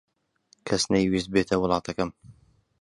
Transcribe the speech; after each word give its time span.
کەس 0.67 0.83
نەیویست 0.93 1.29
بێتە 1.33 1.55
وڵاتەکەم. 1.59 2.09